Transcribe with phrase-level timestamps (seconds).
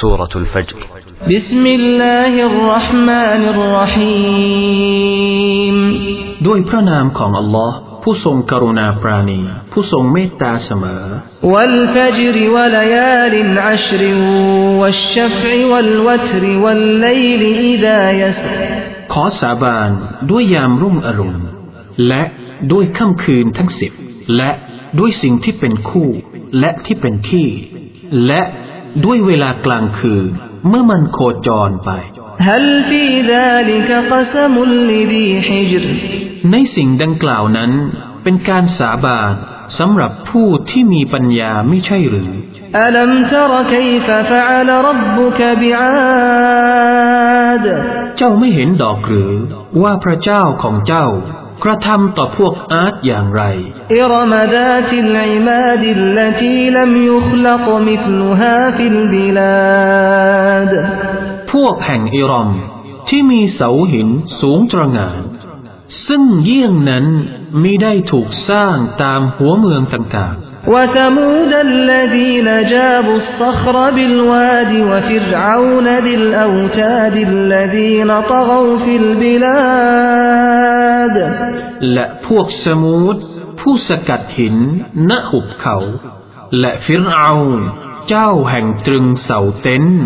[0.00, 0.78] سورة الفجر
[1.30, 3.42] بسم الله الرحمن
[4.52, 5.76] الرحيم
[6.46, 9.40] ด้วยพระนามของอัลลอฮ์ผู้ทรงกรุณาปราณี
[9.72, 11.02] ผู้ทรงเมตตาเสมอ
[11.52, 13.34] والفجر وليال
[13.68, 14.02] عشر
[14.80, 18.58] والشفع والوتر والليل إذا يسر
[19.12, 19.90] ขอสาบาน
[20.30, 21.42] ด้วยยามรุ่งอรุณ
[22.08, 22.22] และ
[22.72, 23.92] ด้วยค่ำคืนทั้งสิบ
[24.36, 24.50] และ
[24.98, 26.08] ด้วยสิ่งที่เป็นคู่
[26.60, 27.48] และที่เป็นขี้
[28.26, 28.42] และ
[29.05, 30.27] ด้วยเวลากลางคืน
[30.67, 31.89] เมื่อมันโคจรไป
[36.51, 37.71] ในสิ่งดังกล่าวนั้น
[38.23, 39.31] เป็นการสาบาน
[39.77, 42.31] สำหรับผู้ที่มีปัญญาไม่ใช่หรือ
[48.17, 49.33] เจ้าไม่เห็นดอกหรือ
[49.81, 51.05] ว่าพระเจ้าของเจ้า
[51.63, 53.43] กระทำต่อพวกอาร์ตอย่างไร
[61.51, 62.49] พวกแห่งอิรอม
[63.09, 65.21] ที่มีเสาหินสูงตระง่าน
[66.07, 67.05] ซึ่งเยี่ยงนั้น
[67.61, 70.35] มิได้ถูกสร้างตามหัวเมืองต่าง
[70.66, 81.16] وثمود الذين جابوا الصخر بالواد وفرعون ذي الأوتاد الذين طغوا في البلاد
[81.56, 83.16] ๆ และพวกสมูด
[83.60, 84.56] ผู้สกัดหิน
[85.10, 85.76] ณหุบเขา
[86.60, 87.60] และฟิรเอาน
[88.08, 90.04] เจ้าแห่งตรึงเสาเต็นท์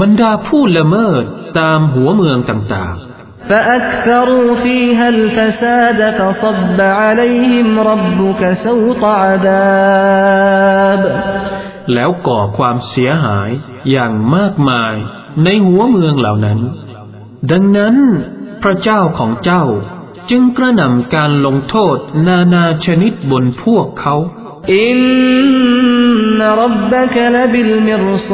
[0.00, 1.24] บรรดาผู้ละเมิด
[1.58, 3.11] ตามหัวเมืองต่างๆ
[3.48, 11.02] فأكثروا فيها الفساد فصب عليهم ربك سوط عذاب
[11.94, 13.50] แล้วก่อความเสียหาย
[13.90, 14.94] อย่างมากมาย
[15.44, 16.58] ในหัวเมืองเหล่านั้น
[17.50, 17.96] ดังนั้น
[18.62, 19.64] พระเจ้าของเจ้า
[20.30, 21.96] จึงกระหน่ำการลงโทษ
[22.26, 24.16] นานาชนิดบนพวกเขา
[24.86, 28.32] إن ربك لبالمرصاد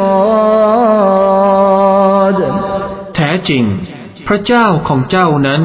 [3.14, 3.64] แท้จริง
[4.28, 5.62] พระเจ้าของเจ้านั้น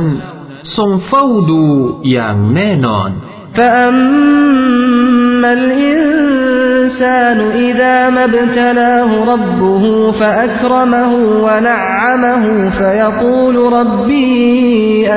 [0.76, 1.64] ทรงเฝ้าดู
[2.12, 3.12] อย่างแน่นอน
[3.58, 9.84] فأما الإنسان إذا ما ابتلاه ربه
[10.20, 11.12] فأكرمه
[11.46, 12.46] ونعمه
[12.80, 14.32] فيقول ربي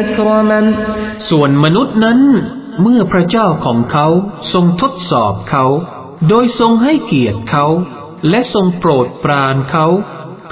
[0.02, 0.66] أكرمن
[1.28, 2.18] ส่วนมนุษย์นั้น
[2.82, 4.06] เมื่อพระเจ้าของเขา
[4.52, 5.64] ทรงทดสอบเขา
[6.28, 7.66] โดยทรงให้เกียรติเขา
[8.28, 9.86] และทรงโปรดปรานเขา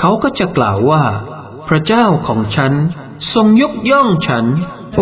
[0.00, 1.04] เขาก็จะกล่าวว่า
[1.68, 2.72] พระเจ้าของฉัน
[3.34, 4.46] ทรงยกย่องฉัน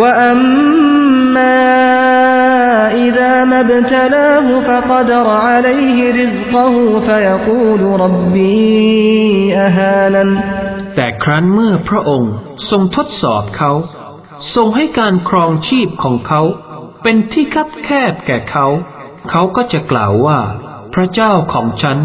[0.00, 1.58] وأما
[3.06, 6.74] إذا ما ابتلاه فقدر عليه رزقه
[7.06, 10.30] فيقول ربي أهانن
[10.96, 12.32] แต่ครั้นเมื่อพระองค์
[12.70, 13.72] ทรงทดสอบเขา
[14.54, 16.42] ทรงให้การครองชีพของเขา
[17.02, 18.66] เป็นที่คับแคบแก่เขา
[19.30, 20.40] เขาก็จะกล่าวว่า
[20.94, 21.98] พระเจ้าของฉัน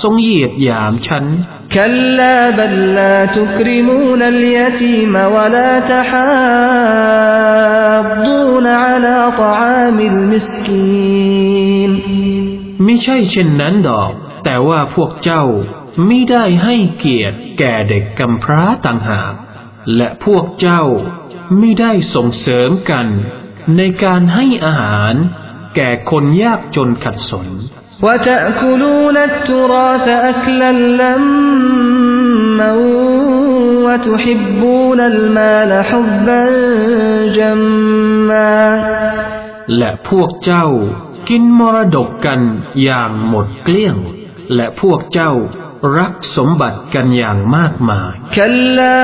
[0.00, 1.24] ทรงเหยียดหยามฉัน
[1.72, 5.80] كلا بل لا تكرمون اليتيم ولا
[7.22, 11.90] تحاضون على طعام المسكين
[12.84, 14.12] ไม่ใช่เช่นนั้นดอก
[14.44, 15.44] แต่ว่าพวกเจ้า
[16.06, 19.34] ไม่ได้ให้เกียรติแก่เด็กกำพร้าต่างหาก
[19.96, 20.82] และพวกเจ้า
[21.58, 23.06] ไม่ได้ส่งเสริมกัน
[23.76, 25.14] ในการให้อาหาร
[25.76, 27.48] แก่คนยากจนขัดสน
[28.02, 32.72] وتأكلون التراث أكلا لما
[33.86, 36.44] وتحبون المال حبا
[37.36, 38.62] جما
[39.78, 40.66] และพวกเจ้า
[41.28, 42.40] กินมรดกกัน
[42.82, 43.96] อย่างหมดเกลี้ยง
[44.54, 45.32] และพวกเจ้า
[45.97, 48.97] รักสมบัติกันอย่างมากมายคัลลา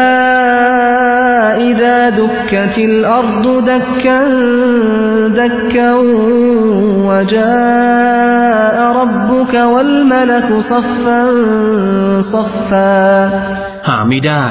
[1.66, 1.84] อิด
[2.18, 4.32] ดุกติลอัรดุดักกัน
[5.42, 6.04] ดักกัน
[7.10, 7.54] วะจา
[8.82, 11.36] อรับบุกวัลมลักซัฟฟัน
[12.34, 12.94] ซัฟฟา
[13.88, 14.46] หาไม่ได้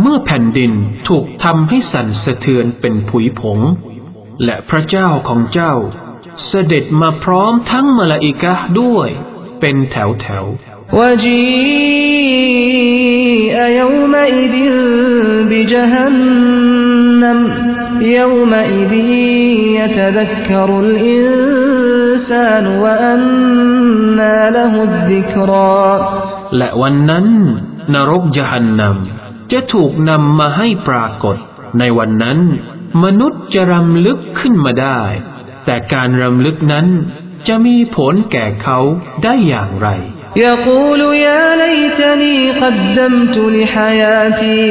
[0.00, 0.72] เมื่อแผ่นดิน
[1.08, 3.58] ถูกทำให้สั่นสะเทือนเป็นผุยผง
[4.44, 5.74] และพระเจ้าของเจ้า
[6.46, 9.08] เสด็จมาพร้อมทั้งมลาอิกะด้วย
[9.60, 10.44] เป็นแถวแถว
[11.95, 14.55] وجيء يومئذ
[15.49, 17.39] بجهنم
[18.17, 18.93] يومئذ
[19.79, 25.83] يتذكر الإنسان وأنى له الذكرى
[26.57, 27.25] และวันนั้น
[27.93, 31.37] นรกยหันนำจะถูกนำมาให้ปรากฏ
[31.79, 32.39] ในวันนั้น
[33.03, 35.01] มนุษย์จะรำลึกขึ้นมาได้
[35.65, 36.87] แต่การรำลึกนั้น
[37.47, 38.79] จะมีผลแก่เขา
[39.23, 39.89] ได้อย่างไร
[40.47, 44.65] يقول يا ليتني قدمت لحياتي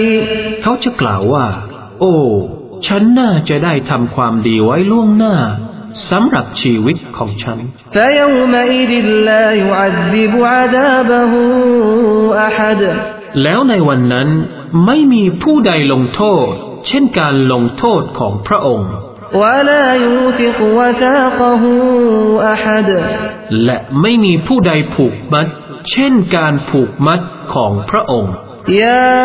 [0.62, 1.46] เขาจะกล่าวว่า
[2.00, 2.14] โอ้
[2.86, 5.36] ฉันน่าจะได้ทำความดีไว้ล่วงหน้า
[6.10, 7.58] สำหรับชีวิตของฉัน
[7.96, 8.92] فيومئذ
[9.28, 11.32] لا يعذب عذابه
[12.48, 12.80] أحد
[13.42, 14.28] แล้วในวันนั้น
[14.86, 16.48] ไม่มีผู้ใดลงโทษ
[16.86, 18.92] เช่นการลงโทษของพระองค์
[19.42, 21.62] ولا يوثق وثاقه
[22.52, 22.88] أحد
[23.64, 25.46] และไม่มีผู้ใดผูกมัด
[25.90, 27.20] เช่นการผูกมัด
[27.54, 28.34] ของพระองค์
[28.68, 29.24] يا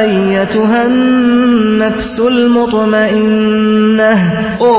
[0.00, 4.12] أيتها النفس المطمئنة
[4.60, 4.74] โอ้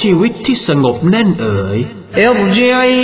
[0.00, 1.80] ชีวิตที่สงบแน่นเอ๋ย
[2.30, 3.00] ارجعي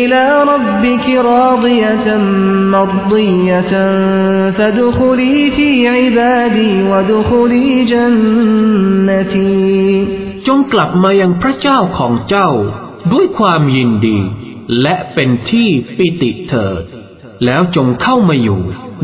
[0.00, 0.22] إلى
[0.52, 2.08] ربك راضية
[2.74, 3.72] مرضية
[4.56, 9.66] فادخلي في عبادي وادخلي جنتي
[10.46, 12.50] จงกลับมายังพระเจ้าของเจ้า
[13.12, 14.18] ด้วยความยินดี
[14.82, 16.82] และเป็นที่ปิติเถิด
[17.43, 18.61] แล้วจงเข้ามาอยู่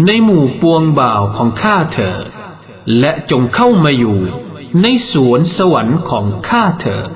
[0.08, 2.24] ในหมู่ปวงบ่าวของข้าเถิด
[3.00, 4.18] และจงเข้ามาอยู่
[4.82, 7.10] ในสวนสวรรค์ของข้าเถิด